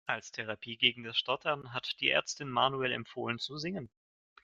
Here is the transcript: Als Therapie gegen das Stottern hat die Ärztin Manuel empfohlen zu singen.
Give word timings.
Als 0.07 0.31
Therapie 0.31 0.77
gegen 0.77 1.03
das 1.03 1.15
Stottern 1.15 1.73
hat 1.73 1.97
die 1.99 2.09
Ärztin 2.09 2.49
Manuel 2.49 2.91
empfohlen 2.91 3.37
zu 3.37 3.59
singen. 3.59 3.87